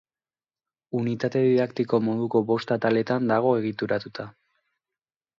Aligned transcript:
Unitate 0.99 1.41
didaktiko 1.43 1.99
moduko 2.05 2.41
bost 2.51 2.73
ataletan 2.77 3.29
dago 3.33 3.51
egituratuta. 3.59 4.25